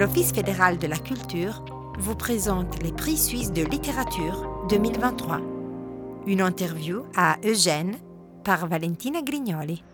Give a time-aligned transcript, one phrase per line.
[0.00, 1.62] l'Office fédéral de la culture
[1.98, 5.42] vous présente les prix suisses de littérature 2023.
[6.26, 7.96] Une interview à Eugène
[8.42, 9.84] par Valentina Grignoli.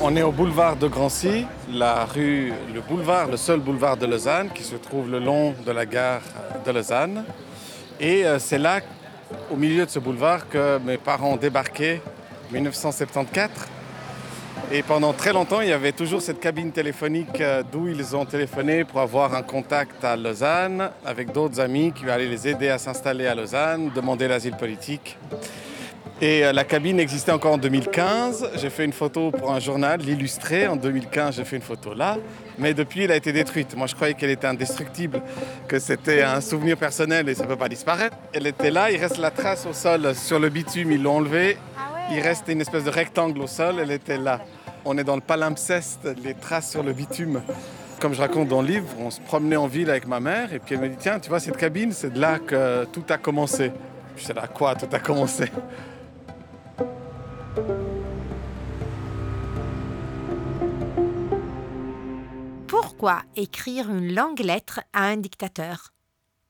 [0.00, 4.48] On est au boulevard de Grancy, la rue, le boulevard, le seul boulevard de Lausanne
[4.54, 6.22] qui se trouve le long de la gare
[6.64, 7.24] de Lausanne.
[8.00, 8.80] Et euh, c'est là,
[9.50, 12.00] au milieu de ce boulevard, que mes parents ont débarqué
[12.48, 13.50] en 1974.
[14.70, 18.24] Et pendant très longtemps, il y avait toujours cette cabine téléphonique euh, d'où ils ont
[18.24, 22.78] téléphoné pour avoir un contact à Lausanne avec d'autres amis qui allaient les aider à
[22.78, 25.18] s'installer à Lausanne, demander l'asile politique.
[26.20, 28.50] Et euh, la cabine existait encore en 2015.
[28.56, 30.66] J'ai fait une photo pour un journal, l'illustré.
[30.66, 32.16] En 2015, j'ai fait une photo là.
[32.58, 33.76] Mais depuis, elle a été détruite.
[33.76, 35.22] Moi, je croyais qu'elle était indestructible,
[35.68, 38.16] que c'était un souvenir personnel et ça ne peut pas disparaître.
[38.32, 38.90] Elle était là.
[38.90, 40.90] Il reste la trace au sol sur le bitume.
[40.90, 41.56] Ils l'ont enlevée.
[42.10, 43.76] Il reste une espèce de rectangle au sol.
[43.80, 44.40] Elle était là.
[44.84, 47.42] On est dans le palimpseste, les traces sur le bitume.
[48.00, 50.58] Comme je raconte dans le livre, on se promenait en ville avec ma mère et
[50.58, 53.18] puis elle me dit Tiens, tu vois, cette cabine, c'est de là que tout a
[53.18, 53.70] commencé.
[54.16, 55.44] Je sais là, quoi, tout a commencé
[62.66, 65.92] Pourquoi écrire une longue lettre à un dictateur?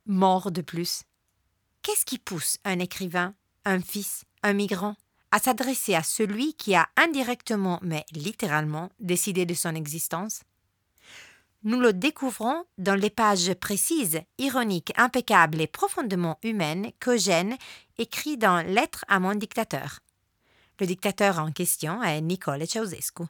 [0.07, 1.03] Mort de plus.
[1.83, 3.35] Qu'est-ce qui pousse un écrivain,
[3.65, 4.97] un fils, un migrant
[5.31, 10.41] à s'adresser à celui qui a indirectement, mais littéralement, décidé de son existence?
[11.65, 17.57] Nous le découvrons dans les pages précises, ironiques, impeccables et profondément humaines qu'Eugène
[17.99, 20.01] écrit dans Lettre à mon dictateur.
[20.81, 23.25] Le dictateur en question est Nicole Ceausescu.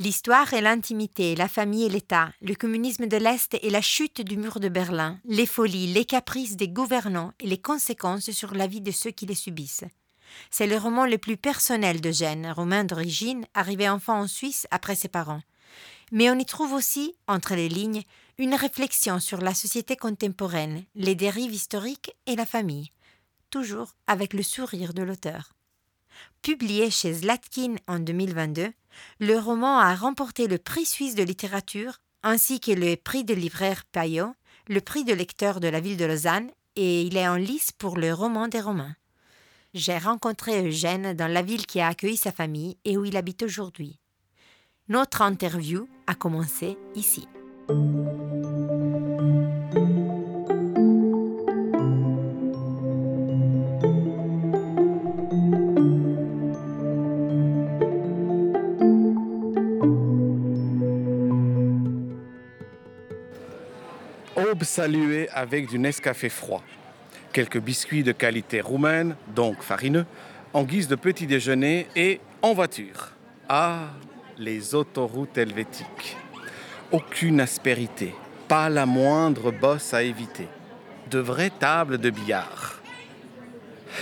[0.00, 4.36] L'histoire et l'intimité, la famille et l'État, le communisme de l'Est et la chute du
[4.36, 8.80] mur de Berlin, les folies, les caprices des gouvernants et les conséquences sur la vie
[8.80, 9.84] de ceux qui les subissent.
[10.50, 14.96] C'est le roman le plus personnel de Gênes, romain d'origine, arrivé enfant en Suisse après
[14.96, 15.42] ses parents.
[16.10, 18.02] Mais on y trouve aussi, entre les lignes,
[18.38, 22.90] une réflexion sur la société contemporaine, les dérives historiques et la famille,
[23.50, 25.52] toujours avec le sourire de l'auteur.
[26.42, 28.72] Publié chez Zlatkin en 2022,
[29.20, 33.84] le roman a remporté le prix suisse de littérature ainsi que le prix de libraire
[33.92, 34.34] Payot,
[34.68, 37.96] le prix de lecteur de la ville de Lausanne et il est en lice pour
[37.96, 38.94] le roman des Romains.
[39.74, 43.42] J'ai rencontré Eugène dans la ville qui a accueilli sa famille et où il habite
[43.42, 43.98] aujourd'hui.
[44.88, 47.26] Notre interview a commencé ici.
[64.62, 66.62] Aube saluée avec du Nescafé froid.
[67.32, 70.06] Quelques biscuits de qualité roumaine, donc farineux,
[70.52, 73.10] en guise de petit déjeuner et en voiture.
[73.48, 73.88] Ah,
[74.38, 76.16] les autoroutes helvétiques.
[76.92, 78.14] Aucune aspérité,
[78.46, 80.46] pas la moindre bosse à éviter.
[81.10, 82.80] De vraies tables de billard.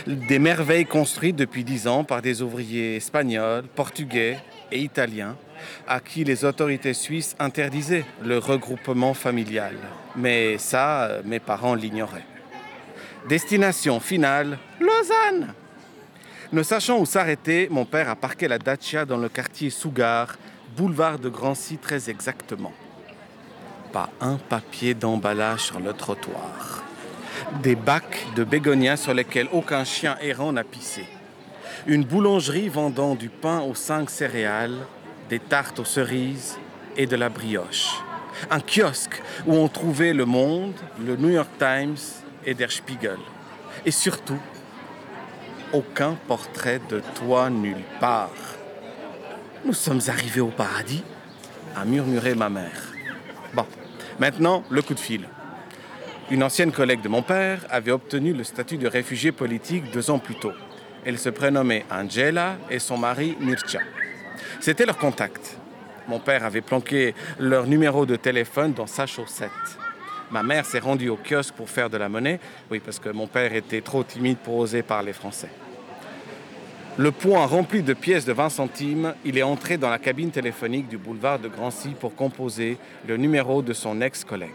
[0.07, 4.37] Des merveilles construites depuis dix ans par des ouvriers espagnols, portugais
[4.73, 5.37] et italiens
[5.87, 9.75] à qui les autorités suisses interdisaient le regroupement familial.
[10.17, 12.25] Mais ça, mes parents l'ignoraient.
[13.29, 15.55] Destination finale, Lausanne.
[16.53, 20.37] Ne sachant où s'arrêter, mon père a parqué la Dacia dans le quartier Sougar,
[20.77, 22.73] boulevard de Grancy très exactement.
[23.93, 26.83] Pas un papier d'emballage sur le trottoir.
[27.63, 31.05] Des bacs de bégonias sur lesquels aucun chien errant n'a pissé.
[31.87, 34.77] Une boulangerie vendant du pain aux cinq céréales,
[35.31, 36.59] des tartes aux cerises
[36.97, 38.03] et de la brioche.
[38.51, 41.97] Un kiosque où on trouvait Le Monde, le New York Times
[42.45, 43.19] et Der Spiegel.
[43.87, 44.39] Et surtout,
[45.73, 48.31] aucun portrait de toi nulle part.
[49.65, 51.03] Nous sommes arrivés au paradis,
[51.75, 52.93] a murmuré ma mère.
[53.55, 53.65] Bon,
[54.19, 55.27] maintenant, le coup de fil.
[56.31, 60.19] Une ancienne collègue de mon père avait obtenu le statut de réfugié politique deux ans
[60.19, 60.53] plus tôt.
[61.05, 63.81] Elle se prénommait Angela et son mari Mircea.
[64.61, 65.57] C'était leur contact.
[66.09, 69.51] Mon père avait planqué leur numéro de téléphone dans sa chaussette.
[70.31, 72.39] Ma mère s'est rendue au kiosque pour faire de la monnaie,
[72.71, 75.51] oui, parce que mon père était trop timide pour oser parler français.
[76.99, 80.89] Le poing rempli de pièces de 20 centimes, il est entré dans la cabine téléphonique
[80.89, 82.77] du boulevard de Grancy pour composer
[83.09, 84.51] le numéro de son ex-collègue.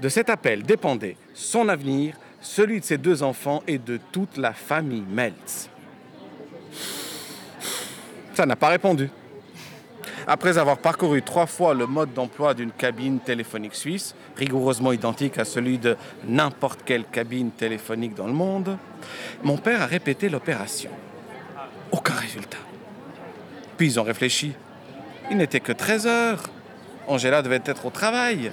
[0.00, 4.52] De cet appel dépendait son avenir, celui de ses deux enfants et de toute la
[4.52, 5.68] famille Meltz.
[8.34, 9.10] Ça n'a pas répondu.
[10.30, 15.46] Après avoir parcouru trois fois le mode d'emploi d'une cabine téléphonique suisse, rigoureusement identique à
[15.46, 15.96] celui de
[16.26, 18.76] n'importe quelle cabine téléphonique dans le monde,
[19.42, 20.90] mon père a répété l'opération.
[21.90, 22.58] Aucun résultat.
[23.78, 24.52] Puis ils ont réfléchi.
[25.30, 26.42] Il n'était que 13 heures.
[27.06, 28.52] Angela devait être au travail.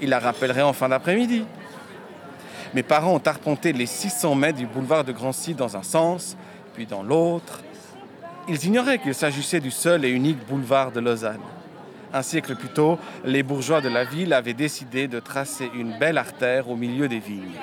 [0.00, 1.44] Il la rappellerait en fin d'après-midi.
[2.76, 6.36] Mes parents ont arpenté les 600 mètres du boulevard de Grancy dans un sens,
[6.74, 7.62] puis dans l'autre.
[8.48, 11.40] Ils ignoraient qu'il s'agissait du seul et unique boulevard de Lausanne.
[12.12, 16.18] Un siècle plus tôt, les bourgeois de la ville avaient décidé de tracer une belle
[16.18, 17.56] artère au milieu des vignes.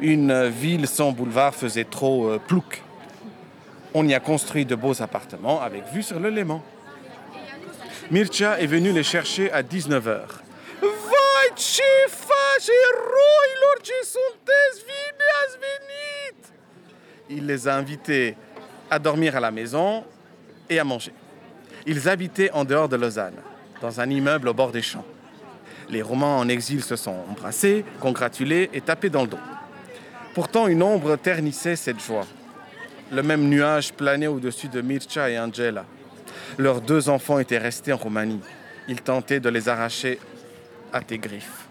[0.00, 2.84] Une ville sans boulevard faisait trop euh, plouc.
[3.92, 6.62] On y a construit de beaux appartements avec vue sur le Léman.
[8.12, 10.20] Mircea est venu les chercher à 19h.
[17.30, 18.36] Il les a invités
[18.90, 20.04] à dormir à la maison
[20.70, 21.12] et à manger.
[21.86, 23.34] Ils habitaient en dehors de Lausanne,
[23.80, 25.04] dans un immeuble au bord des champs.
[25.88, 29.38] Les Romains en exil se sont embrassés, congratulés et tapés dans le dos.
[30.34, 32.26] Pourtant, une ombre ternissait cette joie.
[33.10, 35.86] Le même nuage planait au-dessus de Mircea et Angela.
[36.56, 38.40] Leurs deux enfants étaient restés en Roumanie.
[38.86, 40.20] Ils tentaient de les arracher
[40.92, 41.66] à tes griffes.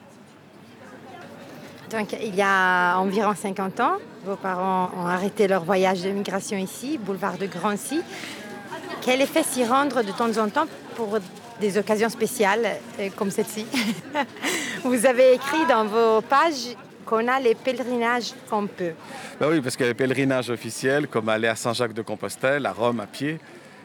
[1.90, 6.58] Donc, il y a environ 50 ans, vos parents ont arrêté leur voyage de migration
[6.58, 8.02] ici, boulevard de Grancy.
[9.02, 10.66] Quel effet s'y rendre de temps en temps
[10.96, 11.18] pour
[11.62, 12.68] des occasions spéciales
[13.00, 13.66] euh, comme celle-ci
[14.84, 16.76] Vous avez écrit dans vos pages
[17.06, 18.92] qu'on a les pèlerinages qu'on peut.
[19.40, 23.00] Ben oui, parce qu'il y a les pèlerinages officiels, comme aller à Saint-Jacques-de-Compostelle, à Rome
[23.00, 23.40] à pied,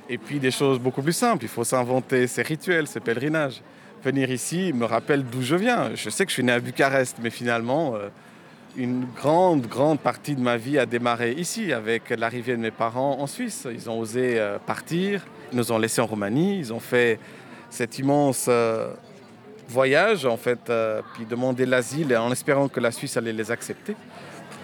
[0.09, 1.45] et puis des choses beaucoup plus simples.
[1.45, 3.63] Il faut s'inventer ces rituels, ces pèlerinages
[4.05, 5.95] venir ici me rappelle d'où je viens.
[5.95, 8.09] Je sais que je suis né à Bucarest, mais finalement, euh,
[8.77, 13.21] une grande, grande partie de ma vie a démarré ici, avec l'arrivée de mes parents
[13.21, 13.67] en Suisse.
[13.73, 17.19] Ils ont osé euh, partir, ils nous ont laissés en Roumanie, ils ont fait
[17.71, 18.93] cet immense euh,
[19.69, 20.71] voyage, en fait,
[21.15, 23.95] puis demander l'asile en espérant que la Suisse allait les accepter.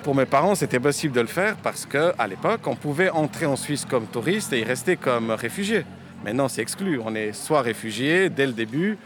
[0.02, 3.56] Pour mes parents, c'était possible de le faire parce qu'à l'époque, on pouvait entrer en
[3.56, 5.84] Suisse comme touriste et y rester comme réfugié.
[6.24, 7.00] Maintenant, c'est exclu.
[7.02, 8.98] On est soit réfugié dès le début,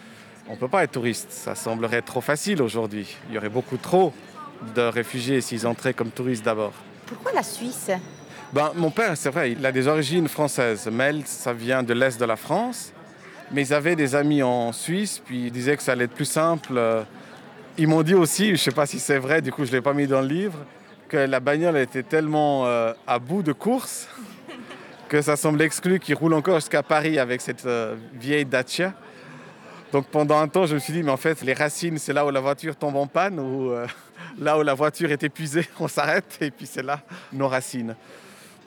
[0.49, 3.17] on ne peut pas être touriste, ça semblerait trop facile aujourd'hui.
[3.29, 4.13] Il y aurait beaucoup trop
[4.75, 6.73] de réfugiés s'ils entraient comme touristes d'abord.
[7.07, 7.91] Pourquoi la Suisse?
[8.53, 10.89] Ben, Mon père, c'est vrai, il a des origines françaises.
[10.91, 12.93] Mel, ça vient de l'est de la France.
[13.51, 16.25] Mais ils avaient des amis en Suisse, puis ils disaient que ça allait être plus
[16.25, 16.81] simple.
[17.79, 19.77] Ils m'ont dit aussi, je ne sais pas si c'est vrai, du coup je ne
[19.77, 20.59] l'ai pas mis dans le livre,
[21.09, 24.09] que la bagnole était tellement euh, à bout de course
[25.09, 28.95] que ça semblait exclu qu'ils roulent encore jusqu'à Paris avec cette euh, vieille Dacia.
[29.93, 32.25] Donc pendant un temps, je me suis dit, mais en fait, les racines, c'est là
[32.25, 33.87] où la voiture tombe en panne, ou euh,
[34.41, 37.01] là où la voiture est épuisée, on s'arrête, et puis c'est là
[37.31, 37.95] nos racines.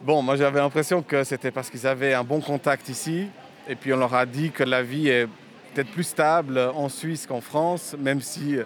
[0.01, 3.27] Bon, moi j'avais l'impression que c'était parce qu'ils avaient un bon contact ici,
[3.68, 5.27] et puis on leur a dit que la vie est
[5.74, 8.63] peut-être plus stable en Suisse qu'en France, même si, euh,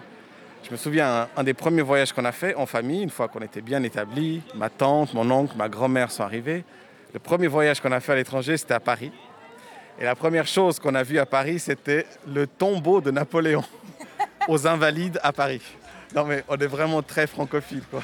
[0.62, 3.40] je me souviens, un, des premiers voyages qu'on a fait en famille, une fois qu'on
[3.40, 6.64] était bien établis, ma tante, mon oncle, ma grand-mère sont arrivés.
[7.14, 9.12] Le premier voyage qu'on a fait à l'étranger, c'était à Paris.
[10.00, 13.62] Et la première chose qu'on a vue à Paris, c'était le tombeau de Napoléon
[14.48, 15.60] aux Invalides à Paris.
[16.14, 18.02] Non mais on est vraiment très francophile quoi.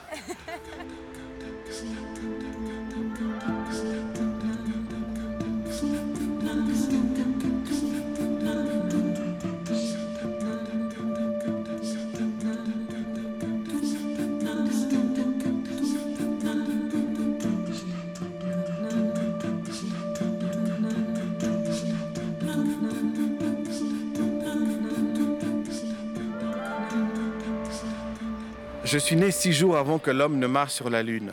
[28.87, 31.33] Je suis né six jours avant que l'homme ne marche sur la Lune.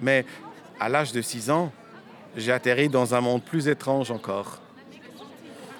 [0.00, 0.24] Mais
[0.78, 1.72] à l'âge de six ans,
[2.36, 4.60] j'ai atterri dans un monde plus étrange encore.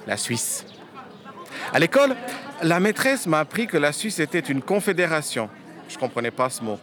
[0.04, 0.66] La Suisse.
[1.72, 2.16] À l'école,
[2.60, 5.48] la maîtresse m'a appris que la Suisse était une confédération.
[5.88, 6.80] Je ne comprenais pas ce mot.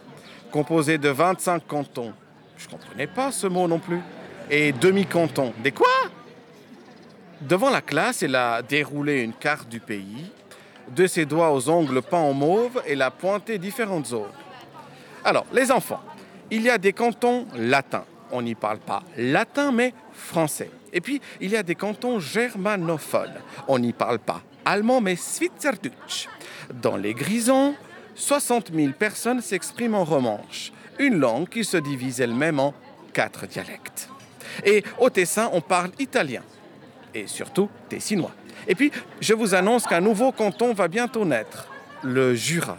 [0.50, 2.14] Composée de 25 cantons.
[2.56, 4.00] Je ne comprenais pas ce mot non plus.
[4.48, 5.52] Et demi-cantons.
[5.62, 5.86] Des quoi?
[7.42, 10.32] Devant la classe, elle a déroulé une carte du pays
[10.94, 14.32] de ses doigts aux ongles peints en mauve et la pointé différentes zones.
[15.24, 16.00] Alors, les enfants,
[16.50, 18.04] il y a des cantons latins.
[18.32, 20.70] On n'y parle pas latin, mais français.
[20.92, 23.40] Et puis, il y a des cantons germanophones.
[23.68, 26.28] On n'y parle pas allemand, mais Schweizerdeutsch.
[26.82, 27.74] Dans les Grisons,
[28.14, 32.74] 60 000 personnes s'expriment en romanche, une langue qui se divise elle-même en
[33.12, 34.08] quatre dialectes.
[34.64, 36.42] Et au Tessin, on parle italien,
[37.14, 38.32] et surtout tessinois.
[38.70, 41.66] Et puis, je vous annonce qu'un nouveau canton va bientôt naître,
[42.04, 42.78] le Jura.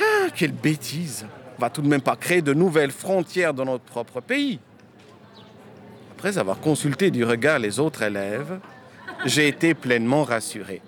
[0.00, 1.26] Ah, quelle bêtise
[1.58, 4.58] On va tout de même pas créer de nouvelles frontières dans notre propre pays.
[6.16, 8.58] Après avoir consulté du regard les autres élèves,
[9.26, 10.80] J'ai été pleinement rassuré.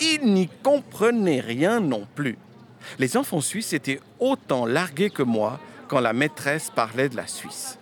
[0.00, 2.36] Ils n'y comprenaient rien non plus.
[2.98, 7.78] Les enfants suisses étaient autant largués que moi quand la maîtresse parlait de la Suisse.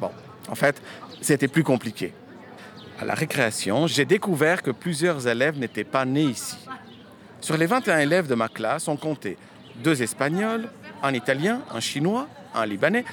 [0.00, 0.12] Bon,
[0.48, 0.80] en fait,
[1.20, 2.12] c'était plus compliqué.
[3.00, 6.58] À la récréation, j'ai découvert que plusieurs élèves n'étaient pas nés ici.
[7.40, 9.38] Sur les 21 élèves de ma classe, on comptait
[9.76, 10.68] deux Espagnols,
[11.02, 13.06] un Italien, un Chinois, un Libanais,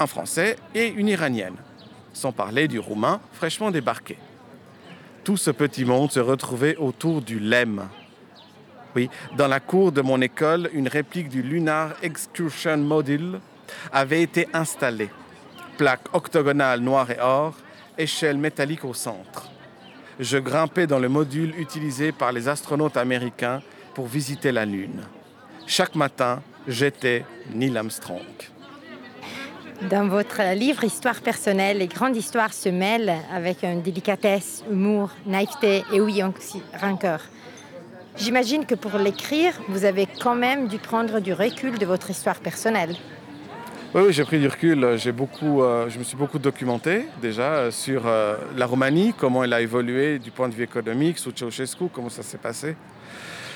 [0.00, 1.56] un Français et une Iranienne,
[2.14, 4.16] sans parler du Roumain fraîchement débarqué.
[5.24, 7.86] Tout ce petit monde se retrouvait autour du LEM.
[8.96, 13.40] Oui, dans la cour de mon école, une réplique du Lunar Excursion Module
[13.92, 15.10] avait été installée.
[15.76, 17.54] Plaque octogonale noire et or,
[17.98, 19.50] échelle métallique au centre.
[20.20, 23.62] Je grimpais dans le module utilisé par les astronautes américains
[23.94, 25.02] pour visiter la Lune.
[25.66, 28.20] Chaque matin, j'étais Neil Armstrong.
[29.90, 35.84] Dans votre livre Histoire personnelle, les grandes histoires se mêlent avec une délicatesse, humour, naïveté
[35.92, 37.20] et oui, aussi rancœur.
[38.16, 42.38] J'imagine que pour l'écrire, vous avez quand même dû prendre du recul de votre histoire
[42.38, 42.94] personnelle.
[43.96, 44.98] Oui, j'ai pris du recul.
[45.12, 49.52] Beaucoup, euh, je me suis beaucoup documenté déjà euh, sur euh, la Roumanie, comment elle
[49.52, 52.74] a évolué du point de vue économique sous Ceausescu, comment ça s'est passé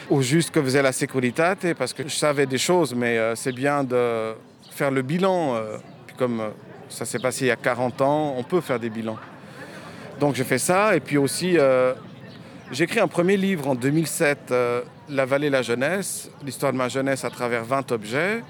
[0.09, 3.85] ou juste que faisait la sécurité, parce que je savais des choses, mais c'est bien
[3.85, 4.33] de
[4.71, 5.61] faire le bilan.
[6.17, 6.41] Comme
[6.89, 9.19] ça s'est passé il y a 40 ans, on peut faire des bilans.
[10.19, 11.59] Donc j'ai fait ça, et puis aussi,
[12.73, 14.55] j'ai écrit un premier livre en 2007,
[15.11, 18.43] La vallée la jeunesse, l'histoire de ma jeunesse à travers 20 objets.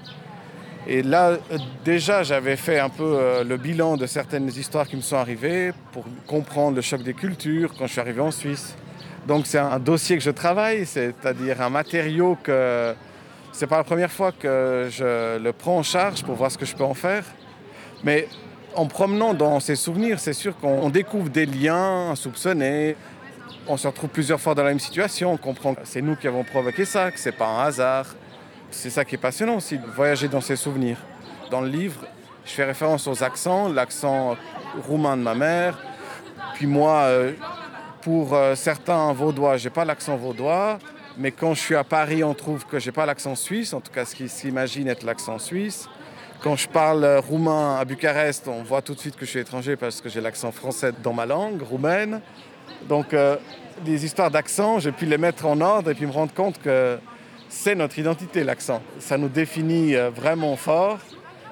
[0.91, 1.37] Et là,
[1.85, 6.03] déjà, j'avais fait un peu le bilan de certaines histoires qui me sont arrivées pour
[6.25, 8.75] comprendre le choc des cultures quand je suis arrivé en Suisse.
[9.27, 12.95] Donc c'est un dossier que je travaille, c'est-à-dire un matériau que
[13.51, 16.65] c'est pas la première fois que je le prends en charge pour voir ce que
[16.65, 17.23] je peux en faire.
[18.03, 18.27] Mais
[18.73, 22.95] en promenant dans ces souvenirs, c'est sûr qu'on découvre des liens insoupçonnés.
[23.67, 26.25] On se retrouve plusieurs fois dans la même situation, on comprend que c'est nous qui
[26.25, 28.07] avons provoqué ça, que c'est pas un hasard.
[28.71, 30.97] C'est ça qui est passionnant aussi, de voyager dans ces souvenirs.
[31.49, 32.05] Dans le livre,
[32.45, 34.37] je fais référence aux accents, l'accent
[34.87, 35.79] roumain de ma mère.
[36.53, 37.33] Puis moi, euh,
[38.01, 40.77] pour euh, certains vaudois, j'ai pas l'accent vaudois,
[41.17, 43.91] mais quand je suis à Paris, on trouve que j'ai pas l'accent suisse, en tout
[43.91, 45.89] cas ce qui s'imagine être l'accent suisse.
[46.41, 49.39] Quand je parle euh, roumain à Bucarest, on voit tout de suite que je suis
[49.39, 52.21] étranger parce que j'ai l'accent français dans ma langue, roumaine.
[52.87, 53.13] Donc,
[53.85, 56.97] les histoires d'accent, j'ai pu les mettre en ordre et puis me rendre compte que
[57.49, 58.81] c'est notre identité, l'accent.
[58.99, 60.99] Ça nous définit vraiment fort.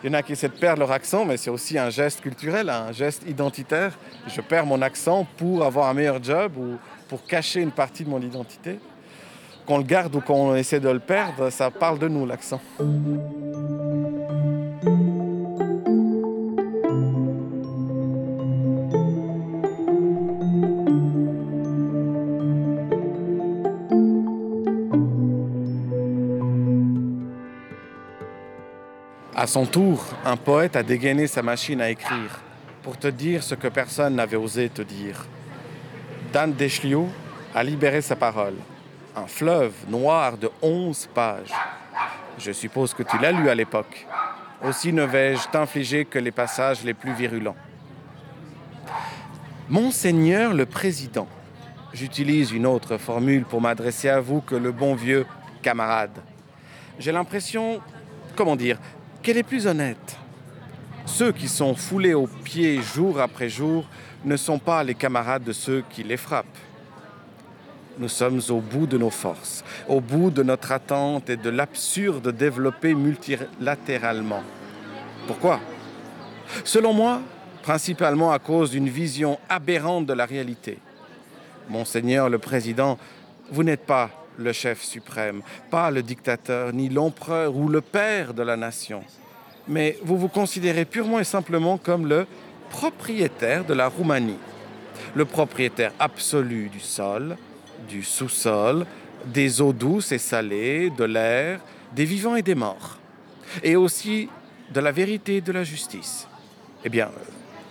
[0.03, 2.21] Il y en a qui essaient de perdre leur accent, mais c'est aussi un geste
[2.21, 3.97] culturel, un geste identitaire.
[4.27, 6.77] Je perds mon accent pour avoir un meilleur job ou
[7.07, 8.79] pour cacher une partie de mon identité.
[9.65, 12.61] Qu'on le garde ou qu'on essaie de le perdre, ça parle de nous, l'accent.
[29.39, 32.39] À son tour, un poète a dégainé sa machine à écrire
[32.81, 35.27] pour te dire ce que personne n'avait osé te dire.
[36.33, 37.07] Dan Deschliou
[37.53, 38.55] a libéré sa parole.
[39.15, 41.53] Un fleuve noir de 11 pages.
[42.39, 44.07] Je suppose que tu l'as lu à l'époque.
[44.63, 47.55] Aussi ne vais-je t'infliger que les passages les plus virulents.
[49.69, 51.27] Monseigneur le Président,
[51.93, 55.27] j'utilise une autre formule pour m'adresser à vous que le bon vieux
[55.61, 56.23] camarade.
[56.97, 57.81] J'ai l'impression,
[58.35, 58.79] comment dire,
[59.27, 60.15] qu'elle est plus honnête.
[61.05, 63.83] Ceux qui sont foulés aux pieds jour après jour
[64.23, 66.45] ne sont pas les camarades de ceux qui les frappent.
[67.99, 72.31] Nous sommes au bout de nos forces, au bout de notre attente et de l'absurde
[72.31, 74.43] développé multilatéralement.
[75.27, 75.59] Pourquoi?
[76.63, 77.19] Selon moi,
[77.63, 80.77] principalement à cause d'une vision aberrante de la réalité.
[81.67, 82.97] Monseigneur le Président,
[83.51, 88.43] vous n'êtes pas le chef suprême, pas le dictateur, ni l'empereur ou le père de
[88.43, 89.03] la nation.
[89.67, 92.25] Mais vous vous considérez purement et simplement comme le
[92.69, 94.39] propriétaire de la Roumanie,
[95.15, 97.37] le propriétaire absolu du sol,
[97.89, 98.85] du sous-sol,
[99.25, 101.59] des eaux douces et salées, de l'air,
[101.93, 102.97] des vivants et des morts,
[103.63, 104.29] et aussi
[104.71, 106.27] de la vérité et de la justice.
[106.83, 107.09] Eh bien,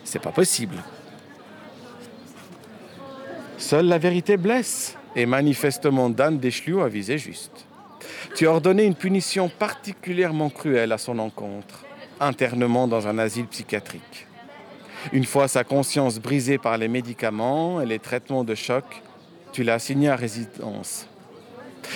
[0.05, 0.77] c'est pas possible.
[3.59, 4.97] Seule la vérité blesse.
[5.17, 7.65] Et manifestement, Dan Deschliou a visé juste.
[8.35, 11.87] Tu as ordonné une punition particulièrement cruelle à son encontre,
[12.21, 14.27] internement dans un asile psychiatrique.
[15.15, 18.85] Une fois sa conscience brisée par les médicaments et les traitements de choc,
[19.53, 21.09] tu l'as assigné à résidence.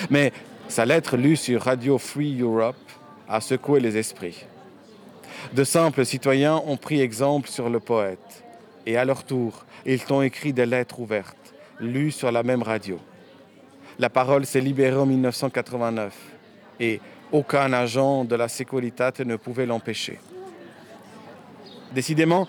[0.09, 0.33] Mais
[0.67, 2.75] sa lettre lue sur Radio Free Europe
[3.29, 4.45] a secoué les esprits.
[5.53, 8.43] De simples citoyens ont pris exemple sur le poète,
[8.87, 11.37] et à leur tour, ils t'ont écrit des lettres ouvertes
[11.79, 12.99] lue sur la même radio.
[13.99, 16.13] La parole s'est libérée en 1989
[16.79, 16.99] et
[17.31, 20.19] aucun agent de la Securitate ne pouvait l'empêcher.
[21.93, 22.47] Décidément,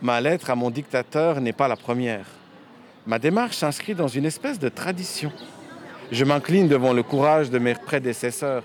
[0.00, 2.26] ma lettre à mon dictateur n'est pas la première.
[3.06, 5.32] Ma démarche s'inscrit dans une espèce de tradition.
[6.10, 8.62] Je m'incline devant le courage de mes prédécesseurs.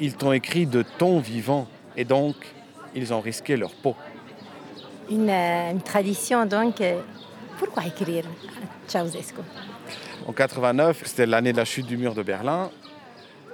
[0.00, 2.34] Ils t'ont écrit de ton vivant et donc
[2.94, 3.94] ils ont risqué leur peau.
[5.10, 6.80] Une, euh, tradition donc.
[6.80, 7.00] euh,
[7.58, 8.24] Pourquoi écrire?
[8.88, 9.40] Ceausescu
[10.26, 12.70] En 89, c'était l'année de la chute du mur de Berlin.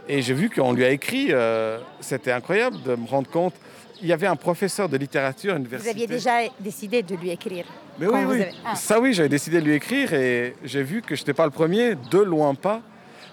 [0.09, 3.55] Et j'ai vu qu'on lui a écrit, euh, c'était incroyable de me rendre compte.
[4.03, 5.91] Il y avait un professeur de littérature à Vous l'université.
[5.91, 7.65] aviez déjà décidé de lui écrire
[7.99, 8.43] Mais oui, vous oui.
[8.43, 8.75] avez- Ah.
[8.77, 11.51] Ça oui, j'avais décidé de lui écrire et j'ai vu que je n'étais pas le
[11.51, 12.83] premier, de loin pas.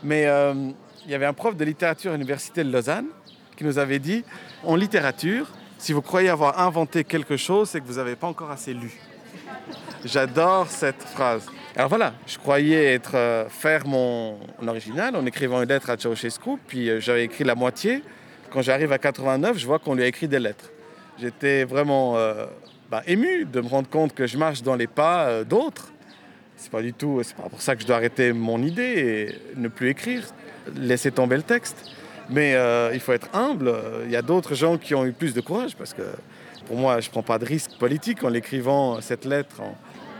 [0.03, 0.53] Mais euh,
[1.05, 3.07] il y avait un prof de littérature à l'université de Lausanne
[3.57, 4.23] qui nous avait dit,
[4.63, 5.47] en littérature,
[5.77, 8.93] si vous croyez avoir inventé quelque chose, c'est que vous n'avez pas encore assez lu.
[10.05, 11.45] J'adore cette phrase.
[11.75, 14.37] Alors voilà, je croyais être euh, faire mon
[14.67, 18.03] original en écrivant une lettre à Ceausescu, puis euh, j'avais écrit la moitié.
[18.51, 20.69] Quand j'arrive à 89, je vois qu'on lui a écrit des lettres.
[21.19, 22.45] J'étais vraiment euh,
[22.91, 25.91] bah, ému de me rendre compte que je marche dans les pas d'autres.
[26.57, 29.59] C'est pas du tout, c'est pas pour ça que je dois arrêter mon idée et
[29.59, 30.27] ne plus écrire,
[30.75, 31.89] laisser tomber le texte.
[32.29, 32.55] Mais
[32.93, 33.73] il faut être humble.
[34.05, 36.03] Il y a d'autres gens qui ont eu plus de courage parce que
[36.67, 39.61] pour moi, je prends pas de risque politique en écrivant cette lettre.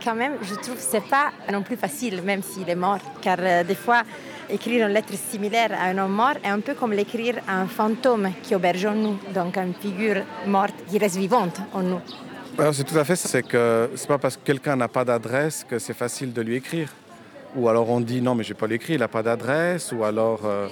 [0.03, 2.99] Quand même, je trouve que ce n'est pas non plus facile, même s'il est mort.
[3.21, 4.01] Car euh, des fois,
[4.49, 7.67] écrire une lettre similaire à un homme mort est un peu comme l'écrire à un
[7.67, 12.01] fantôme qui auberge en nous, donc une figure morte qui reste vivante en nous.
[12.73, 13.29] C'est tout à fait ça.
[13.29, 16.55] C'est que c'est pas parce que quelqu'un n'a pas d'adresse que c'est facile de lui
[16.55, 16.89] écrire.
[17.55, 19.91] Ou alors on dit non, mais je vais pas lui écrire, il n'a pas d'adresse.
[19.91, 20.67] Ou alors euh,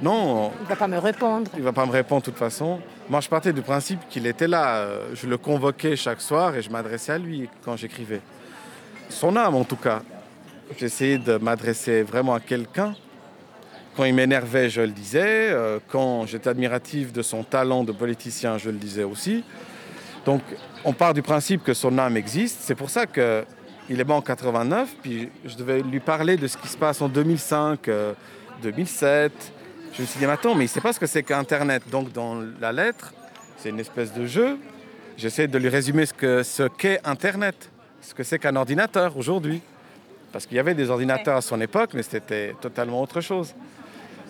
[0.00, 1.50] non, Il ne va pas me répondre.
[1.56, 2.78] il va pas me répondre de toute façon.
[3.08, 4.76] Moi, je partais du principe qu'il était là.
[4.76, 8.20] Euh, Je le convoquais chaque soir et je m'adressais à lui quand j'écrivais.
[9.08, 10.02] Son âme, en tout cas.
[10.78, 12.94] J'essayais de m'adresser vraiment à quelqu'un.
[13.96, 15.50] Quand il m'énervait, je le disais.
[15.50, 19.44] Euh, Quand j'étais admiratif de son talent de politicien, je le disais aussi.
[20.24, 20.42] Donc,
[20.84, 22.58] on part du principe que son âme existe.
[22.60, 23.44] C'est pour ça que
[23.88, 24.96] il est mort en 89.
[25.00, 28.12] Puis, je devais lui parler de ce qui se passe en 2005, euh,
[28.62, 29.32] 2007.
[29.92, 31.84] Je me suis dit, mais attends, mais il ne sait pas ce que c'est qu'Internet.
[31.90, 33.14] Donc, dans la lettre,
[33.56, 34.58] c'est une espèce de jeu.
[35.16, 37.70] J'essaie de lui résumer ce que ce qu'est Internet,
[38.06, 39.60] ce que c'est qu'un ordinateur aujourd'hui.
[40.32, 43.54] Parce qu'il y avait des ordinateurs à son époque, mais c'était totalement autre chose.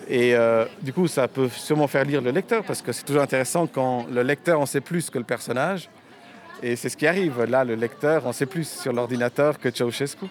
[0.09, 3.21] Et euh, du coup, ça peut sûrement faire lire le lecteur, parce que c'est toujours
[3.21, 5.89] intéressant quand le lecteur en sait plus que le personnage.
[6.63, 7.43] Et c'est ce qui arrive.
[7.43, 10.25] Là, le lecteur en sait plus sur l'ordinateur que Ceausescu.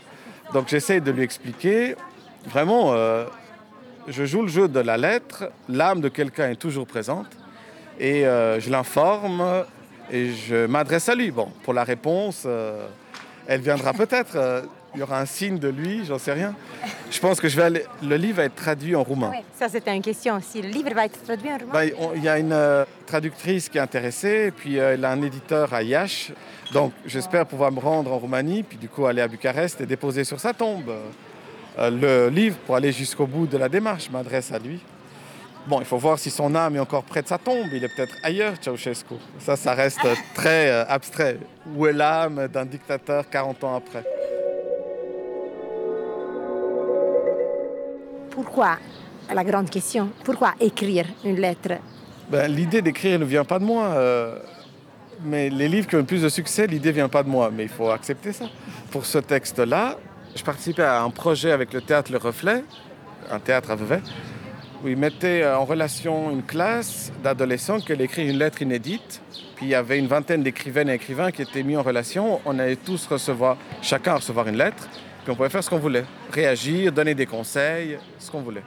[0.52, 1.94] Donc j'essaie de lui expliquer.
[2.46, 3.26] Vraiment, euh,
[4.08, 5.50] je joue le jeu de la lettre.
[5.68, 7.28] L'âme de quelqu'un est toujours présente.
[8.00, 9.64] Et euh, je l'informe
[10.10, 11.30] et je m'adresse à lui.
[11.30, 12.46] Bon, pour la réponse,
[13.48, 14.36] elle viendra peut-être.
[14.36, 14.62] euh,
[14.94, 16.54] il y aura un signe de lui, j'en sais rien.
[17.10, 17.84] Je pense que je vais aller...
[18.02, 19.28] le livre va être traduit en roumain.
[19.28, 20.62] Ouais, ça, c'était une question aussi.
[20.62, 21.72] Le livre va être traduit en roumain?
[21.74, 25.04] Ben, on- Il y a une euh, traductrice qui est intéressée, et puis euh, il
[25.04, 26.32] a un éditeur à Iași.
[26.72, 30.24] Donc j'espère pouvoir me rendre en Roumanie, puis du coup aller à Bucarest et déposer
[30.24, 30.90] sur sa tombe
[31.78, 34.06] euh, le livre pour aller jusqu'au bout de la démarche.
[34.06, 34.80] Je m'adresse à lui.
[35.66, 37.66] Bon, il faut voir si son âme est encore près de sa tombe.
[37.72, 39.14] Il est peut-être ailleurs, Ceausescu.
[39.40, 41.38] Ça, ça reste très euh, abstrait.
[41.74, 44.04] Où est l'âme d'un dictateur 40 ans après?
[48.30, 48.78] Pourquoi?
[49.34, 50.10] La grande question.
[50.24, 51.72] Pourquoi écrire une lettre?
[52.30, 53.86] Ben, l'idée d'écrire ne vient pas de moi.
[53.86, 54.38] euh,
[55.24, 57.50] mais les livres qui ont le plus de succès, l'idée ne vient pas de moi.
[57.52, 58.44] Mais il faut accepter ça.
[58.92, 59.96] Pour ce texte-là,
[60.36, 62.62] je participais à un projet avec le théâtre Le Reflet,
[63.30, 64.00] un théâtre à Vevey,
[64.82, 69.20] où ils mettaient euh, en relation une classe d'adolescents qui écrire une lettre inédite.
[69.56, 72.40] Puis il y avait une vingtaine d'écrivaines et écrivains qui étaient mis en relation.
[72.44, 74.88] On allait tous recevoir, chacun recevoir une lettre.
[75.22, 76.04] Puis on pouvait faire ce qu'on voulait.
[76.30, 78.62] Réagir, donner des conseils, ce qu'on voulait.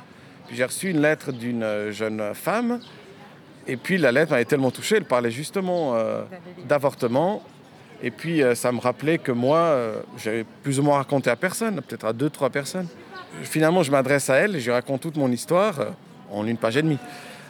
[0.48, 2.80] Puis j'ai reçu une lettre d'une euh, jeune femme.
[3.68, 6.24] Et puis la lettre m'avait tellement touché, elle parlait justement euh,
[6.68, 7.44] d'avortement.
[8.02, 9.76] Et puis ça me rappelait que moi,
[10.18, 12.88] j'avais plus ou moins raconté à personne, peut-être à deux, trois personnes.
[13.44, 15.90] Finalement, je m'adresse à elle et je raconte toute mon histoire euh,
[16.32, 16.98] en une page et demie.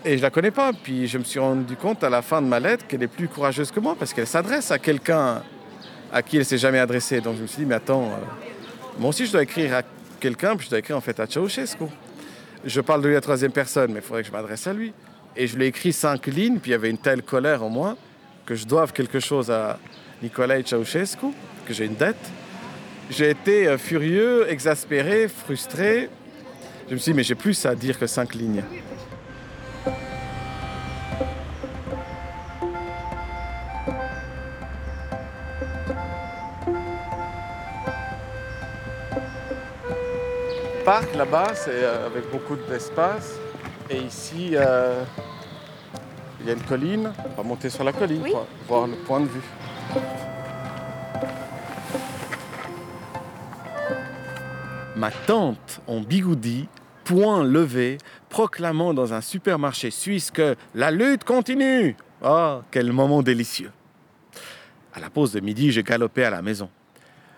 [0.06, 0.72] Et je la connais pas.
[0.74, 3.28] Puis je me suis rendu compte à la fin de ma lettre qu'elle est plus
[3.28, 5.42] courageuse que moi parce qu'elle s'adresse à quelqu'un
[6.12, 7.22] à qui elle s'est jamais adressée.
[7.22, 8.16] Donc je me suis dit, mais attends, euh,
[8.98, 9.82] moi aussi je dois écrire à
[10.20, 11.86] quelqu'un, puis je dois écrire en fait à Ceausescu.
[12.66, 14.94] Je parle de lui à troisième personne, mais il faudrait que je m'adresse à lui.
[15.36, 17.70] Et je lui ai écrit cinq lignes, puis il y avait une telle colère en
[17.70, 17.96] moi
[18.46, 19.80] que je doive quelque chose à
[20.22, 21.28] Nicolae Ceausescu,
[21.66, 22.18] que j'ai une dette.
[23.10, 26.10] J'ai été euh, furieux, exaspéré, frustré.
[26.88, 28.64] Je me suis dit, mais j'ai plus à dire que cinq lignes.
[40.90, 43.36] parc là-bas, c'est euh, avec beaucoup d'espace.
[43.92, 45.04] Et ici, euh,
[46.42, 47.12] il y a une colline.
[47.26, 48.32] On va monter sur la colline Oui.
[48.32, 49.44] pour voir le point de vue.
[55.00, 56.68] Ma tante en bigoudi,
[57.06, 61.96] poing levé, proclamant dans un supermarché suisse que la lutte continue.
[62.22, 63.72] Oh, quel moment délicieux.
[64.94, 66.70] À la pause de midi, je galopais à la maison.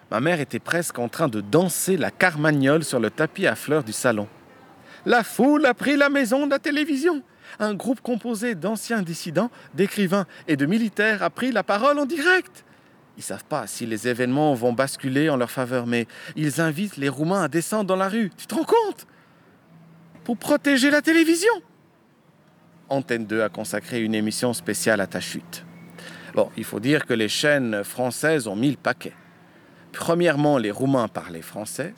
[0.10, 3.84] Ma mère était presque en train de danser la carmagnole sur le tapis à fleurs
[3.84, 4.28] du salon.
[5.06, 7.22] La foule a pris la maison de la télévision.
[7.60, 12.66] Un groupe composé d'anciens dissidents, d'écrivains et de militaires a pris la parole en direct.
[13.18, 17.10] Ils savent pas si les événements vont basculer en leur faveur, mais ils invitent les
[17.10, 18.32] Roumains à descendre dans la rue.
[18.38, 19.06] Tu te rends compte?
[20.24, 21.52] Pour protéger la télévision.
[22.90, 25.66] Antenne 2 a consacré une émission spéciale à ta chute.
[26.36, 29.14] Bon, il faut dire que les chaînes françaises ont mis le paquet.
[29.92, 31.94] Premièrement, les Roumains parlaient français.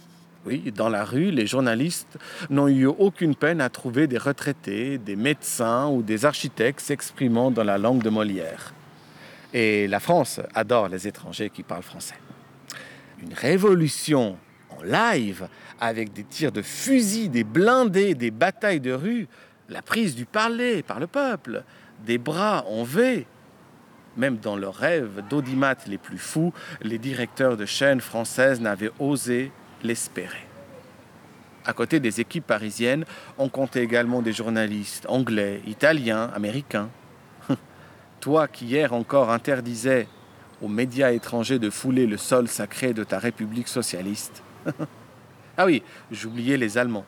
[0.46, 2.18] Oui, dans la rue, les journalistes
[2.50, 7.64] n'ont eu aucune peine à trouver des retraités, des médecins ou des architectes s'exprimant dans
[7.64, 8.74] la langue de Molière.
[9.54, 12.16] Et la France adore les étrangers qui parlent français.
[13.22, 14.38] Une révolution
[14.70, 15.48] en live,
[15.80, 19.28] avec des tirs de fusil, des blindés, des batailles de rue,
[19.70, 21.64] la prise du parler par le peuple,
[22.06, 23.28] des bras en V.
[24.18, 29.52] Même dans leurs rêves d'audimat les plus fous, les directeurs de chaînes françaises n'avaient osé
[29.84, 30.48] l'espérer.
[31.66, 33.06] À côté des équipes parisiennes,
[33.38, 36.90] on comptait également des journalistes anglais, italiens, américains.
[38.24, 40.08] Toi qui hier encore interdisais
[40.62, 44.42] aux médias étrangers de fouler le sol sacré de ta République socialiste.
[45.58, 47.04] ah oui, j'oubliais les Allemands.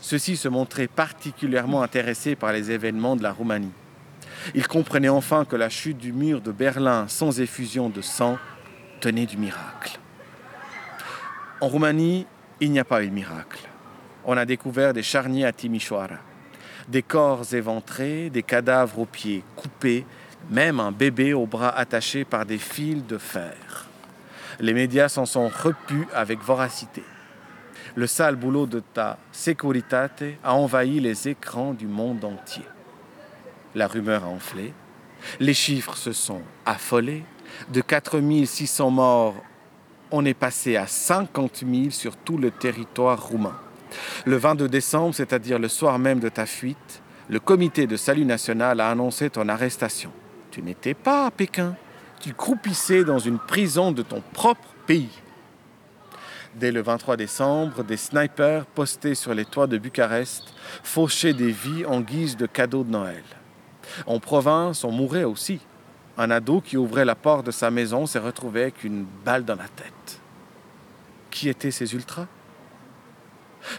[0.00, 3.74] Ceux-ci se montraient particulièrement intéressés par les événements de la Roumanie.
[4.54, 8.38] Ils comprenaient enfin que la chute du mur de Berlin sans effusion de sang
[9.02, 9.98] tenait du miracle.
[11.60, 12.26] En Roumanie,
[12.60, 13.68] il n'y a pas eu de miracle.
[14.24, 16.20] On a découvert des charniers à Timișoara,
[16.88, 20.06] des corps éventrés, des cadavres aux pieds coupés,
[20.50, 23.86] même un bébé au bras attaché par des fils de fer.
[24.60, 27.02] Les médias s'en sont repus avec voracité.
[27.94, 32.64] Le sale boulot de ta Securitate a envahi les écrans du monde entier.
[33.74, 34.72] La rumeur a enflé,
[35.40, 37.24] les chiffres se sont affolés.
[37.70, 39.34] De 4600 morts,
[40.10, 43.56] on est passé à 50 000 sur tout le territoire roumain.
[44.24, 48.80] Le 22 décembre, c'est-à-dire le soir même de ta fuite, le comité de salut national
[48.80, 50.10] a annoncé ton arrestation.
[50.50, 51.76] Tu n'étais pas à Pékin,
[52.20, 55.10] tu croupissais dans une prison de ton propre pays.
[56.54, 60.44] Dès le 23 décembre, des snipers postés sur les toits de Bucarest
[60.82, 63.22] fauchaient des vies en guise de cadeaux de Noël.
[64.06, 65.60] En province, on mourait aussi.
[66.16, 69.54] Un ado qui ouvrait la porte de sa maison s'est retrouvé avec une balle dans
[69.54, 70.20] la tête.
[71.30, 72.26] Qui étaient ces ultras?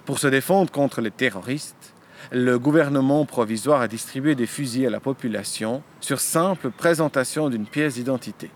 [0.05, 1.93] Pour se défendre contre les terroristes,
[2.31, 7.95] le gouvernement provisoire a distribué des fusils à la population sur simple présentation d'une pièce
[7.95, 8.51] d'identité.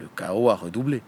[0.00, 1.02] Le chaos a redoublé.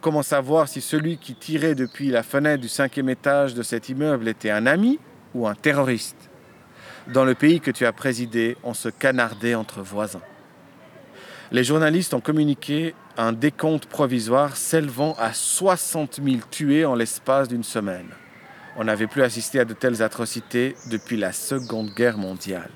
[0.00, 4.28] Comment savoir si celui qui tirait depuis la fenêtre du cinquième étage de cet immeuble
[4.28, 4.98] était un ami
[5.34, 6.30] ou un terroriste?
[7.08, 10.20] Dans le pays que tu as présidé, on se canardait entre voisins.
[11.50, 17.64] Les journalistes ont communiqué un décompte provisoire s'élevant à 60 000 tués en l'espace d'une
[17.64, 18.08] semaine.
[18.80, 22.70] On n'avait plus assisté à de telles atrocités depuis la Seconde Guerre mondiale.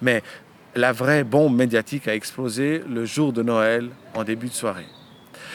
[0.00, 0.22] Mais
[0.76, 4.86] la vraie bombe médiatique a explosé le jour de Noël en début de soirée.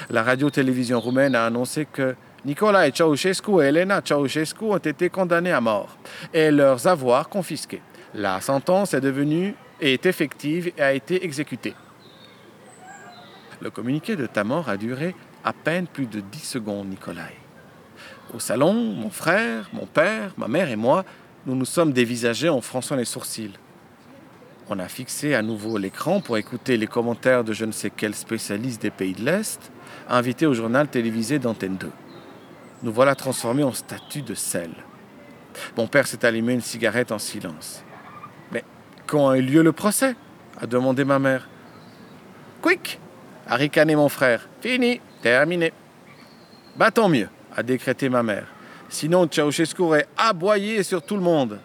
[0.10, 5.62] La radio-télévision roumaine a annoncé que Nicolae Ceausescu et Elena Ceausescu ont été condamnés à
[5.62, 5.98] mort
[6.34, 7.82] et leurs avoirs confisqués.
[8.14, 11.76] La sentence est devenue et est effective et a été exécutée.
[13.62, 15.16] Le communiqué de ta mort a duré
[15.46, 17.45] à peine plus de 10 secondes, Nicolai.
[18.36, 21.06] Au salon, mon frère, mon père, ma mère et moi,
[21.46, 23.54] nous nous sommes dévisagés en fronçant les sourcils.
[24.68, 28.14] On a fixé à nouveau l'écran pour écouter les commentaires de je ne sais quel
[28.14, 29.72] spécialiste des pays de l'Est,
[30.10, 31.90] invité au journal télévisé d'Antenne 2.
[32.84, 34.72] Nous voilà transformés en statue de sel.
[35.78, 37.86] Mon père s'est allumé une cigarette en silence.
[38.52, 38.66] Mais
[39.08, 40.14] quand a eu lieu le procès?
[40.60, 41.48] a demandé ma mère.
[42.62, 43.00] Quick
[43.48, 44.50] a ricané mon frère.
[44.60, 45.72] Fini, terminé.
[46.76, 48.48] Bah tant mieux, a décrété ma mère.
[48.90, 51.60] Sinon, Ceausescu aurait aboyé sur tout le monde.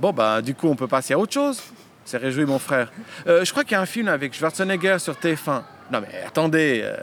[0.00, 1.62] Bon, bah, du coup, on peut passer à autre chose.
[2.04, 2.92] s'est réjoui mon frère.
[3.26, 5.62] Euh, je crois qu'il y a un film avec Schwarzenegger sur TF1.
[5.90, 6.96] Non, mais attendez, euh,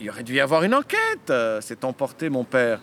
[0.00, 2.80] il aurait dû y avoir une enquête, euh, s'est emporté mon père.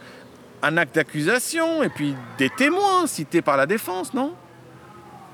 [0.62, 4.34] Un acte d'accusation et puis des témoins cités par la défense, non?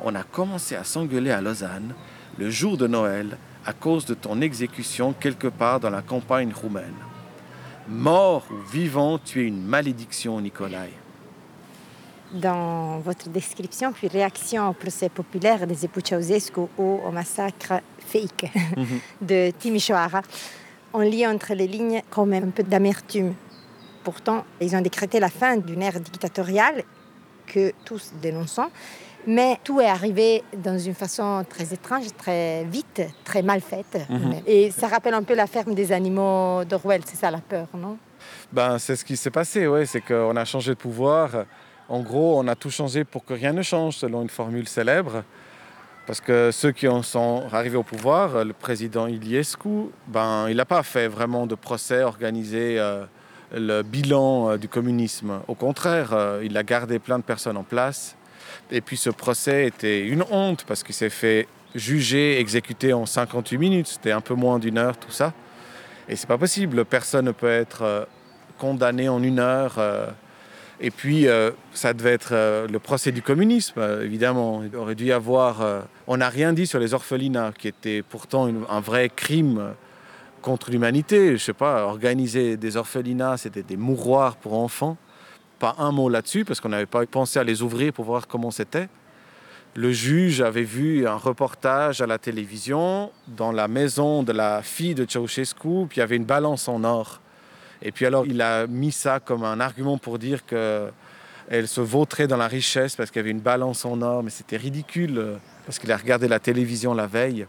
[0.01, 1.95] On a commencé à s'engueuler à Lausanne
[2.37, 6.93] le jour de Noël à cause de ton exécution quelque part dans la campagne roumaine.
[7.87, 10.89] Mort ou vivant, tu es une malédiction, Nikolai.
[12.33, 18.51] Dans votre description, puis réaction au procès populaire des époux Ceausescu ou au massacre fake
[19.21, 20.23] de Timișoara,
[20.93, 23.35] on lit entre les lignes quand même un peu d'amertume.
[24.03, 26.83] Pourtant, ils ont décrété la fin d'une ère dictatoriale
[27.45, 28.69] que tous dénonçons,
[29.27, 33.97] mais tout est arrivé dans une façon très étrange, très vite, très mal faite.
[34.45, 37.97] Et ça rappelle un peu la ferme des animaux d'Orwell, c'est ça la peur, non?
[38.51, 41.45] Ben, c'est ce qui s'est passé, ouais, c'est qu'on a changé de pouvoir.
[41.87, 45.23] En gros, on a tout changé pour que rien ne change, selon une formule célèbre.
[46.07, 50.65] Parce que ceux qui en sont arrivés au pouvoir, le président Iliescu, ben, il n'a
[50.65, 53.05] pas fait vraiment de procès organisé euh,
[53.51, 55.41] le bilan euh, du communisme.
[55.47, 58.15] Au contraire, euh, il a gardé plein de personnes en place.
[58.71, 63.57] Et puis ce procès était une honte parce qu'il s'est fait juger, exécuter en 58
[63.57, 63.87] minutes.
[63.87, 65.33] C'était un peu moins d'une heure, tout ça.
[66.07, 66.85] Et c'est pas possible.
[66.85, 68.05] Personne ne peut être euh,
[68.57, 69.75] condamné en une heure.
[69.77, 70.07] euh.
[70.81, 72.33] Et puis, euh, ça devait être
[72.69, 74.61] le procès du communisme, évidemment.
[74.61, 75.63] Il aurait dû y avoir.
[76.05, 79.73] on n'a rien dit sur les orphelinats, qui était pourtant un vrai crime
[80.41, 81.37] contre l'humanité.
[81.37, 84.97] Je sais pas, organiser des orphelinats, c'était des mouroirs pour enfants.
[85.59, 88.51] Pas un mot là-dessus, parce qu'on n'avait pas pensé à les ouvrir pour voir comment
[88.51, 88.89] c'était.
[89.75, 94.95] Le juge avait vu un reportage à la télévision dans la maison de la fille
[94.95, 97.19] de Ceausescu, puis il y avait une balance en or.
[97.81, 100.89] Et puis alors, il a mis ça comme un argument pour dire que
[101.47, 104.31] elle se vautrait dans la richesse parce qu'il y avait une balance en or, mais
[104.31, 107.45] c'était ridicule parce qu'il a regardé la télévision la veille.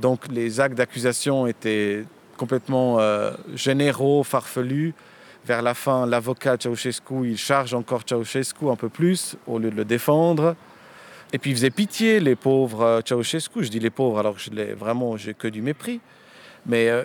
[0.00, 2.04] Donc les actes d'accusation étaient
[2.36, 4.94] complètement euh, généraux, farfelus.
[5.46, 9.76] Vers la fin, l'avocat Ceausescu, il charge encore Ceausescu un peu plus au lieu de
[9.76, 10.56] le défendre.
[11.32, 13.62] Et puis il faisait pitié les pauvres euh, Ceausescu.
[13.62, 16.00] Je dis les pauvres alors que je l'ai vraiment, j'ai que du mépris.
[16.66, 17.04] Mais euh,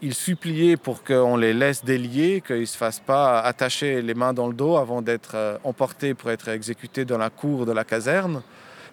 [0.00, 4.32] il suppliait pour qu'on les laisse délier, qu'ils ne se fassent pas attacher les mains
[4.32, 7.84] dans le dos avant d'être euh, emportés pour être exécutés dans la cour de la
[7.84, 8.40] caserne.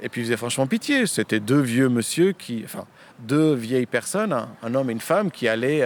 [0.02, 1.08] Et puis il faisait franchement pitié.
[1.08, 2.36] C'était deux vieux monsieur
[2.66, 2.86] enfin,
[3.20, 5.86] deux vieilles personnes, un, un homme et une femme, qui allaient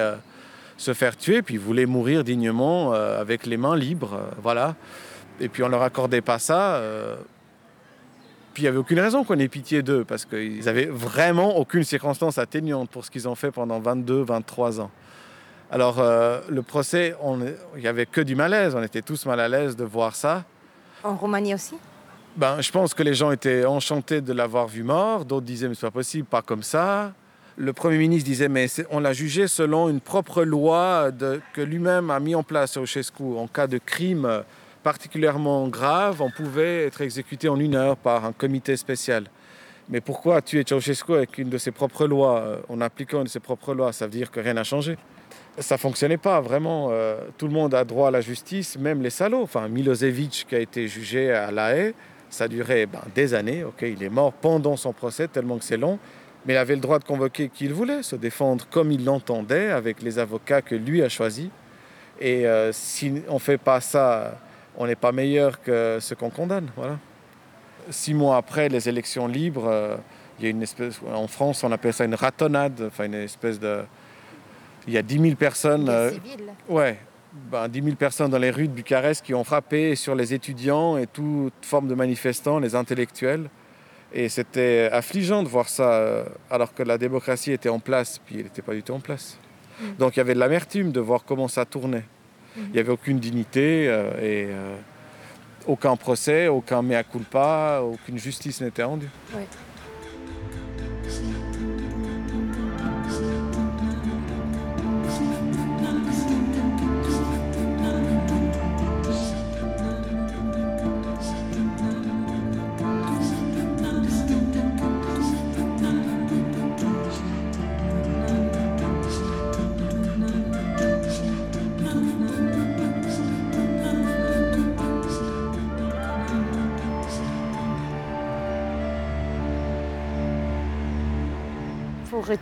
[0.77, 4.13] se faire tuer, puis ils voulaient mourir dignement euh, avec les mains libres.
[4.15, 4.75] euh, voilà.
[5.39, 6.75] Et puis on leur accordait pas ça.
[6.75, 7.15] euh,
[8.53, 11.83] puis il n'y avait aucune raison qu'on ait pitié d'eux, parce qu'ils n'avaient vraiment aucune
[11.83, 14.91] circonstance atténuante pour ce qu'ils ont fait pendant 22, 23 ans.
[15.71, 15.95] Alors,
[16.49, 17.39] le procès, on-
[17.75, 18.75] il n'y avait que du malaise.
[18.75, 20.43] On était tous mal à l'aise de voir ça.
[21.03, 21.73] En Roumanie aussi?
[22.35, 25.25] Ben, je pense que les gens étaient enchantés de l'avoir vu mort.
[25.25, 27.11] D'autres disaient, mais c'est pas possible, pas comme ça.
[27.55, 31.11] Le Premier ministre disait, mais on l'a jugé selon une propre loi
[31.53, 32.85] que lui-même a mis en place au.
[33.37, 34.43] En cas de crime
[34.81, 39.25] particulièrement grave, on pouvait être exécuté en une heure par un comité spécial.
[39.89, 42.61] Mais pourquoi tuer Ceausescu avec une de ses propres lois?
[42.69, 44.97] En appliquant une de ses propres lois, ça veut dire que rien n'a changé.
[45.59, 46.89] Ça fonctionnait pas vraiment.
[46.91, 49.43] euh, tout le monde a droit à la justice, même les salauds.
[49.43, 51.93] Enfin, Milosevic qui a été jugé à La Haye,
[52.29, 53.63] ça a duré ben, des années.
[53.63, 55.99] Ok, il est mort pendant son procès tellement que c'est long,
[56.45, 59.69] mais il avait le droit de convoquer qui il voulait, se défendre comme il l'entendait
[59.69, 61.49] avec les avocats que lui a choisis.
[62.19, 64.39] Et euh, si on fait pas ça,
[64.77, 66.69] on n'est pas meilleur que ceux qu'on condamne.
[66.75, 66.99] Voilà.
[67.89, 69.97] Six mois après les élections libres, euh,
[70.39, 73.59] il y a une espèce, en France, on appelle ça une ratonnade, enfin une espèce
[73.59, 73.83] de,
[74.87, 75.87] il y a 10 000 personnes.
[75.89, 76.11] euh.
[76.69, 76.97] Ouais,
[77.51, 80.97] ben, 10 000 personnes dans les rues de Bucarest qui ont frappé sur les étudiants
[80.97, 83.49] et toute forme de manifestants, les intellectuels.
[84.13, 88.37] Et c'était affligeant de voir ça, euh, alors que la démocratie était en place, puis
[88.37, 89.37] elle n'était pas du tout en place.
[89.97, 92.05] Donc il y avait de l'amertume de voir comment ça tournait.
[92.55, 94.75] Il n'y avait aucune dignité euh, et euh,
[95.65, 99.09] aucun procès, aucun mea culpa, aucune justice n'était rendue.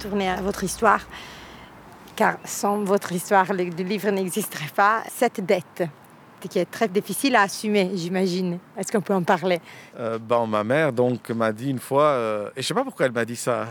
[0.01, 1.01] Retourner à votre histoire,
[2.15, 5.03] car sans votre histoire, le, livre n'existerait pas.
[5.09, 5.83] Cette dette,
[6.39, 8.57] qui est très difficile à assumer, j'imagine.
[8.77, 9.61] Est-ce qu'on peut en parler?
[9.99, 13.05] Euh, ben, ma mère donc m'a dit une fois, euh, et je sais pas pourquoi
[13.05, 13.67] elle m'a dit ça.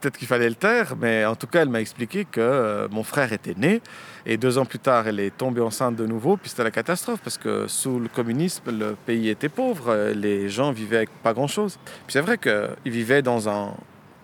[0.00, 3.02] Peut-être qu'il fallait le taire, mais en tout cas, elle m'a expliqué que euh, mon
[3.02, 3.80] frère était né
[4.26, 6.36] et deux ans plus tard, elle est tombée enceinte de nouveau.
[6.36, 10.48] Puis c'était la catastrophe parce que sous le communisme, le pays était pauvre, euh, les
[10.48, 11.78] gens vivaient avec pas grand-chose.
[11.84, 13.74] Puis c'est vrai qu'ils vivaient dans un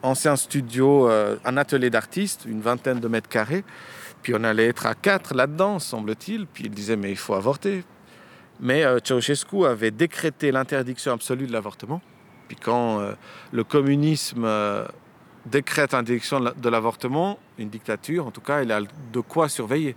[0.03, 3.65] ancien studio, euh, un atelier d'artiste, une vingtaine de mètres carrés.
[4.23, 6.47] Puis on allait être à quatre là-dedans, semble-t-il.
[6.47, 7.85] Puis il disait, mais il faut avorter.
[8.61, 12.01] Mais euh, Ceausescu avait décrété l'interdiction absolue de l'avortement.
[12.49, 13.13] Puis quand euh,
[13.53, 14.47] le communisme
[15.47, 19.97] décrète l'interdiction de l'avortement, une dictature en tout cas, il a de quoi surveiller.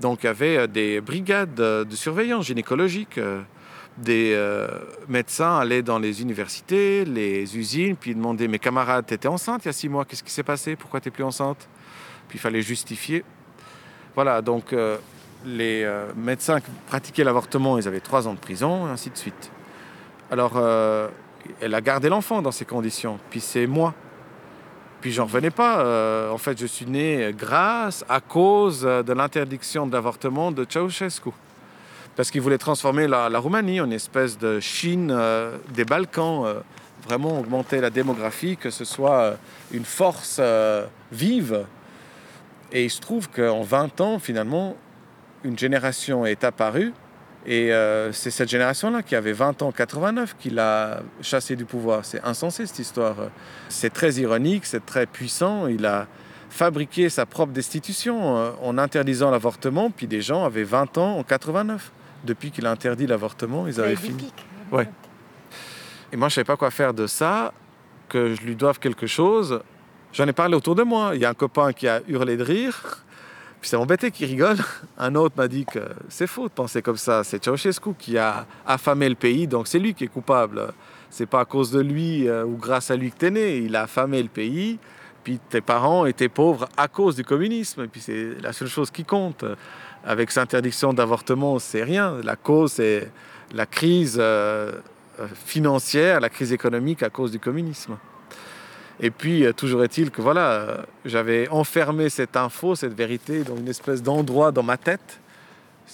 [0.00, 3.18] Donc il y avait des brigades de surveillance gynécologique.
[3.98, 4.34] Des
[5.06, 9.68] médecins allaient dans les universités, les usines, puis demandaient Mes camarades, t'étais enceinte il y
[9.68, 10.76] a six mois, qu'est-ce qui s'est passé?
[10.76, 11.68] Pourquoi t'es plus enceinte?
[12.28, 13.24] Puis il fallait justifier.
[14.14, 14.98] Voilà, donc euh,
[15.44, 19.50] les euh, médecins qui pratiquaient l'avortement, ils avaient trois ans de prison, ainsi de suite.
[20.30, 21.08] Alors, euh,
[21.60, 23.18] elle a gardé l'enfant dans ces conditions.
[23.30, 23.94] Puis c'est moi.
[25.00, 26.30] Puis j'en revenais pas.
[26.32, 31.30] en fait, je suis né grâce, à cause de l'interdiction de l'avortement de Ceausescu.
[32.16, 35.16] Parce qu'il voulait transformer la, Roumanie en espèce de Chine
[35.74, 36.44] des Balkans,
[37.06, 39.36] vraiment augmenter la démographie, que ce soit
[39.72, 40.40] une force
[41.10, 41.64] vive
[42.72, 44.76] et il se trouve qu'en 20 ans, finalement,
[45.44, 46.92] une génération est apparue.
[47.44, 51.64] Et euh, c'est cette génération-là qui avait 20 ans en 89 qui l'a chassé du
[51.64, 52.04] pouvoir.
[52.04, 53.16] C'est insensé cette histoire.
[53.68, 55.66] C'est très ironique, c'est très puissant.
[55.66, 56.06] Il a
[56.48, 59.90] fabriqué sa propre destitution euh, en interdisant l'avortement.
[59.90, 61.90] Puis des gens avaient 20 ans en 89.
[62.24, 64.32] Depuis qu'il a interdit l'avortement, ils avaient fini.
[64.70, 64.88] Ouais.
[66.12, 67.52] Et moi, je ne savais pas quoi faire de ça,
[68.08, 69.60] que je lui doive quelque chose.
[70.12, 71.12] J'en ai parlé autour de moi.
[71.14, 73.02] Il y a un copain qui a hurlé de rire.
[73.62, 74.58] Puis c'est embêté qui rigole.
[74.98, 77.24] Un autre m'a dit que c'est faux de penser comme ça.
[77.24, 80.74] C'est Ceausescu qui a affamé le pays, donc c'est lui qui est coupable.
[81.08, 83.58] C'est pas à cause de lui euh, ou grâce à lui que t'es né.
[83.58, 84.78] Il a affamé le pays.
[85.22, 87.84] Puis tes parents étaient pauvres à cause du communisme.
[87.84, 89.44] Et puis c'est la seule chose qui compte.
[90.04, 92.18] Avec cette interdiction d'avortement, c'est rien.
[92.22, 93.10] La cause, c'est
[93.54, 94.72] la crise euh,
[95.34, 97.96] financière, la crise économique à cause du communisme.
[99.00, 103.56] Et puis, euh, toujours est-il que voilà, euh, j'avais enfermé cette info, cette vérité dans
[103.56, 105.18] une espèce d'endroit dans ma tête.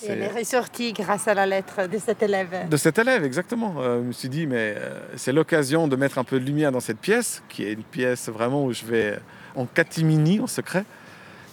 [0.02, 2.68] Et elle est ressortie grâce à la lettre de cet élève.
[2.68, 3.76] De cet élève, exactement.
[3.78, 4.76] Euh, je me suis dit, mais
[5.16, 8.28] c'est l'occasion de mettre un peu de lumière dans cette pièce, qui est une pièce
[8.28, 9.18] vraiment où je vais
[9.56, 10.84] en catimini, en secret.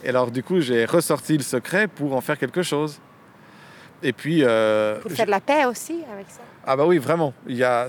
[0.05, 2.99] Et alors, du coup, j'ai ressorti le secret pour en faire quelque chose.
[4.01, 4.41] Et puis.
[5.01, 7.31] pour faire la paix aussi avec ça ah bah oui, vraiment.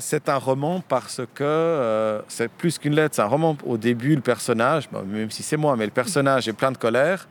[0.00, 3.14] C'est un roman parce que euh, c'est plus qu'une lettre.
[3.16, 3.56] C'est un roman.
[3.64, 7.26] Au début, le personnage, même si c'est moi, mais le personnage est plein de colère.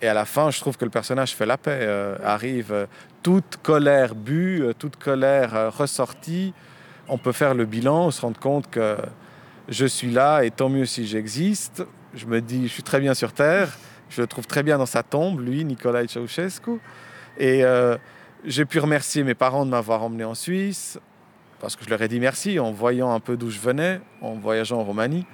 [0.00, 1.80] Et à la fin, je trouve que le personnage fait la paix.
[1.82, 2.86] Euh, arrive euh,
[3.22, 6.54] toute colère bue, toute colère ressortie.
[7.08, 8.96] On peut faire le bilan, se rendre compte que
[9.68, 11.84] je suis là et tant mieux si j'existe.
[12.14, 13.76] Je me dis, je suis très bien sur Terre.
[14.10, 16.78] Je le trouve très bien dans sa tombe, lui, Nicolas Ceausescu.
[17.38, 17.62] Et
[18.44, 20.98] j'ai pu remercier mes parents de m'avoir emmené en Suisse,
[21.60, 24.34] parce que je leur ai dit merci en voyant un peu d'où je venais, en
[24.34, 25.26] voyageant en Roumanie.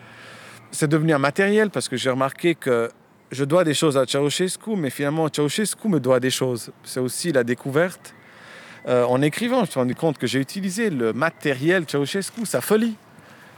[0.70, 2.90] C'est devenu un matériel parce que j'ai remarqué que
[3.30, 6.72] je dois des choses à Ceausescu, mais finalement Ceausescu me doit des choses.
[6.82, 8.14] C'est aussi la découverte.
[8.88, 12.60] Euh, en écrivant, je me suis rendu compte que j'ai utilisé le matériel Ceausescu, sa
[12.60, 12.96] folie.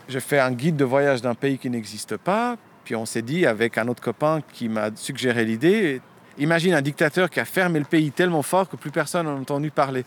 [0.09, 3.45] J'ai fait un guide de voyage d'un pays qui n'existe pas, puis on s'est dit
[3.45, 6.01] avec un autre copain qui m'a suggéré l'idée,
[6.39, 9.41] Imagine un dictateur qui a fermé le pays tellement fort que plus personne n'en a
[9.41, 10.05] entendu parler.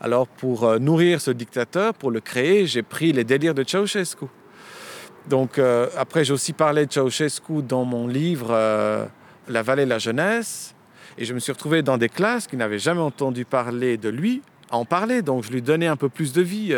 [0.00, 4.26] Alors pour euh, nourrir ce dictateur, pour le créer, j'ai pris les délires de Ceausescu.
[5.28, 9.06] Donc euh, après, j'ai aussi parlé de Ceausescu dans mon livre euh,
[9.48, 10.74] La vallée de la jeunesse.
[11.16, 14.42] Et je me suis retrouvé dans des classes qui n'avaient jamais entendu parler de lui,
[14.70, 15.22] à en parler.
[15.22, 16.74] Donc je lui donnais un peu plus de vie,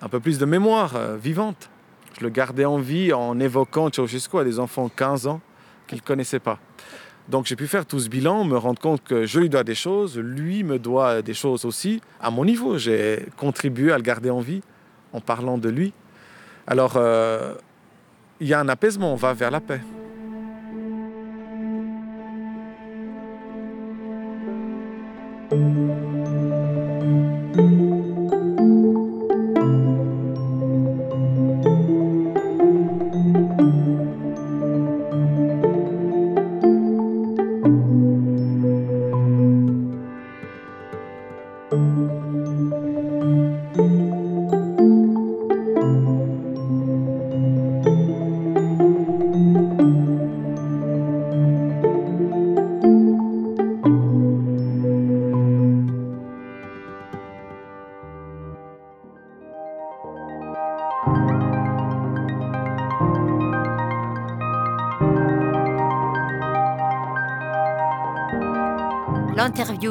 [0.00, 1.70] un peu plus de mémoire vivante.
[2.18, 5.40] Je le gardais en vie en évoquant Ceausescu à des enfants de 15 ans
[5.86, 6.58] qu'il ne connaissaient pas.
[7.28, 9.74] Donc j'ai pu faire tout ce bilan, me rendre compte que je lui dois des
[9.74, 12.00] choses, lui me doit des choses aussi.
[12.20, 14.62] À mon niveau, j'ai contribué à le garder en vie
[15.12, 15.92] en parlant de lui.
[16.66, 17.54] Alors, euh,
[18.40, 19.80] il y a un apaisement, on va vers la paix.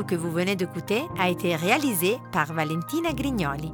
[0.06, 3.72] Que vous venez d'écouter a été réalisée par Valentina Grignoli.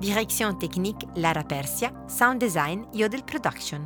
[0.00, 3.84] Direction technique Lara Persia, sound design Yodel Production,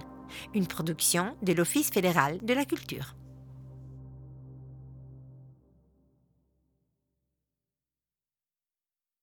[0.54, 3.14] une production de l'Office fédéral de la culture.